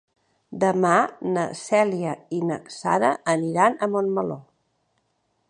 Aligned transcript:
Demà 0.61 0.93
na 1.35 1.43
Cèlia 1.59 2.15
i 2.39 2.41
na 2.49 2.59
Sara 2.79 3.13
aniran 3.35 3.79
a 3.89 3.93
Montmeló. 3.95 4.41